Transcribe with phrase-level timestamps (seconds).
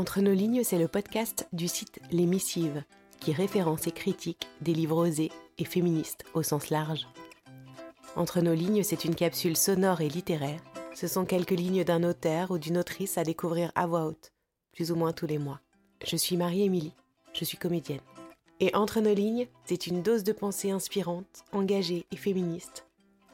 [0.00, 2.82] Entre nos lignes, c'est le podcast du site Les Missives,
[3.20, 7.06] qui référence et critique des livres osés et féministes au sens large.
[8.16, 10.62] Entre nos lignes, c'est une capsule sonore et littéraire.
[10.94, 14.32] Ce sont quelques lignes d'un auteur ou d'une autrice à découvrir à voix haute,
[14.72, 15.60] plus ou moins tous les mois.
[16.02, 16.94] Je suis Marie-Émilie,
[17.34, 18.00] je suis comédienne.
[18.58, 22.86] Et entre nos lignes, c'est une dose de pensée inspirante, engagée et féministe,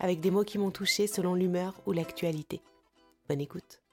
[0.00, 2.62] avec des mots qui m'ont touchée selon l'humeur ou l'actualité.
[3.28, 3.83] Bonne écoute.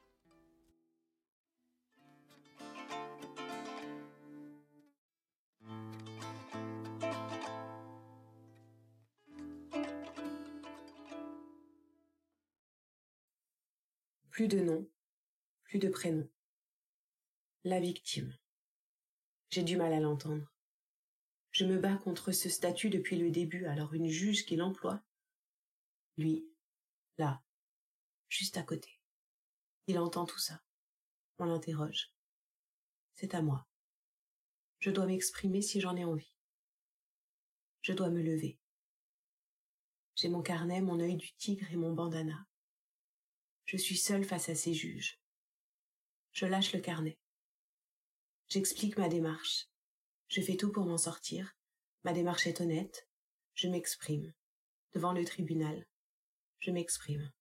[14.32, 14.88] Plus de nom,
[15.64, 16.26] plus de prénom.
[17.64, 18.34] La victime.
[19.50, 20.50] J'ai du mal à l'entendre.
[21.50, 25.04] Je me bats contre ce statut depuis le début, alors une juge qui l'emploie.
[26.16, 26.46] Lui,
[27.18, 27.42] là,
[28.30, 29.02] juste à côté.
[29.86, 30.62] Il entend tout ça.
[31.38, 32.14] On l'interroge.
[33.12, 33.68] C'est à moi.
[34.78, 36.34] Je dois m'exprimer si j'en ai envie.
[37.82, 38.58] Je dois me lever.
[40.14, 42.46] J'ai mon carnet, mon œil du tigre et mon bandana.
[43.72, 45.18] Je suis seule face à ces juges.
[46.32, 47.18] Je lâche le carnet.
[48.48, 49.70] J'explique ma démarche.
[50.28, 51.56] Je fais tout pour m'en sortir.
[52.04, 53.08] Ma démarche est honnête.
[53.54, 54.34] Je m'exprime.
[54.92, 55.86] Devant le tribunal.
[56.58, 57.32] Je m'exprime.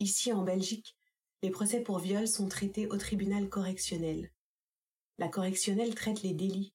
[0.00, 0.96] Ici, en Belgique,
[1.42, 4.32] les procès pour viol sont traités au tribunal correctionnel.
[5.18, 6.72] La correctionnelle traite les délits.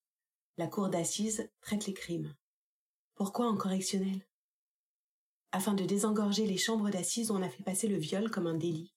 [0.58, 2.35] La cour d'assises traite les crimes.
[3.16, 4.27] Pourquoi en correctionnel?
[5.58, 8.94] Afin de désengorger les chambres d'assises, on a fait passer le viol comme un délit.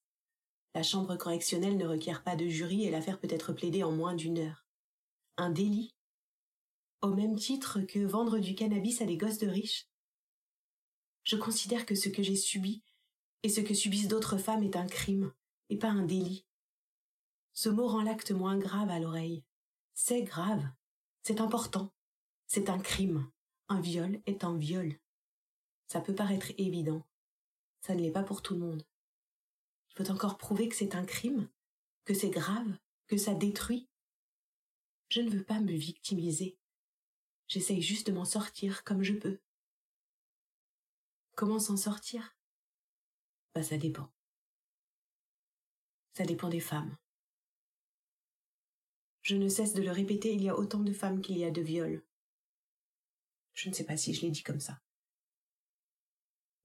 [0.74, 4.14] La chambre correctionnelle ne requiert pas de jury et l'affaire peut être plaidée en moins
[4.14, 4.66] d'une heure
[5.38, 5.94] un délit?
[7.00, 9.88] Au même titre que vendre du cannabis à des gosses de riches?
[11.24, 12.84] Je considère que ce que j'ai subi
[13.42, 15.32] et ce que subissent d'autres femmes est un crime
[15.70, 16.44] et pas un délit.
[17.54, 19.44] Ce mot rend l'acte moins grave à l'oreille.
[19.94, 20.68] C'est grave,
[21.22, 21.90] c'est important,
[22.46, 23.30] c'est un crime.
[23.70, 25.00] Un viol est un viol.
[25.90, 27.04] Ça peut paraître évident.
[27.80, 28.86] Ça ne l'est pas pour tout le monde.
[29.90, 31.50] Il faut encore prouver que c'est un crime,
[32.04, 32.78] que c'est grave,
[33.08, 33.88] que ça détruit,
[35.08, 36.56] je ne veux pas me victimiser.
[37.48, 39.40] J'essaye juste de m'en sortir comme je peux.
[41.34, 42.36] Comment s'en sortir?
[43.52, 44.12] Bah ça dépend.
[46.12, 46.96] Ça dépend des femmes.
[49.22, 51.50] Je ne cesse de le répéter, il y a autant de femmes qu'il y a
[51.50, 52.04] de viols.
[53.54, 54.80] Je ne sais pas si je l'ai dit comme ça.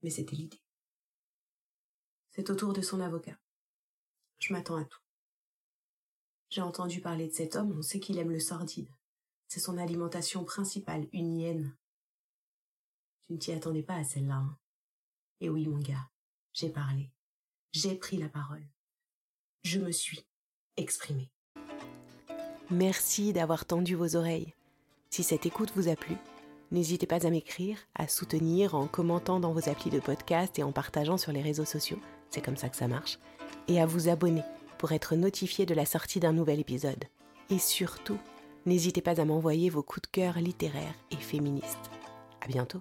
[0.06, 0.62] Mais c'était l'idée.
[2.30, 3.36] C'est au tour de son avocat.
[4.38, 5.00] Je m'attends à tout.
[6.48, 8.88] J'ai entendu parler de cet homme, on sait qu'il aime le sordide.
[9.48, 11.76] C'est son alimentation principale, une hyène.
[13.22, 14.56] Tu ne t'y attendais pas à celle-là, hein
[15.40, 16.08] Et oui, mon gars,
[16.52, 17.10] j'ai parlé.
[17.72, 18.64] J'ai pris la parole.
[19.64, 20.24] Je me suis
[20.76, 21.32] exprimée.
[22.70, 24.54] Merci d'avoir tendu vos oreilles.
[25.10, 26.14] Si cette écoute vous a plu,
[26.70, 30.72] n'hésitez pas à m'écrire, à soutenir en commentant dans vos applis de podcast et en
[30.72, 31.98] partageant sur les réseaux sociaux.
[32.30, 33.18] C'est comme ça que ça marche.
[33.68, 34.42] Et à vous abonner
[34.78, 37.04] pour être notifié de la sortie d'un nouvel épisode.
[37.50, 38.18] Et surtout,
[38.66, 41.90] n'hésitez pas à m'envoyer vos coups de cœur littéraires et féministes.
[42.40, 42.80] À bientôt!